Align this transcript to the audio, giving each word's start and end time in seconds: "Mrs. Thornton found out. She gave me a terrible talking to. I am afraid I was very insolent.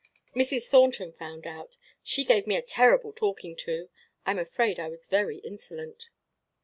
"Mrs. 0.35 0.65
Thornton 0.67 1.13
found 1.13 1.45
out. 1.45 1.77
She 2.01 2.23
gave 2.25 2.47
me 2.47 2.55
a 2.55 2.63
terrible 2.63 3.13
talking 3.13 3.55
to. 3.57 3.89
I 4.25 4.31
am 4.31 4.39
afraid 4.39 4.79
I 4.79 4.87
was 4.89 5.05
very 5.05 5.37
insolent. 5.37 6.09